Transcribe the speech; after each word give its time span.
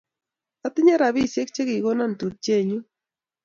Atinye 0.65 0.93
rapisyek 1.01 1.49
che 1.55 1.63
kikono 1.69 2.03
tupchennyu. 2.19 2.79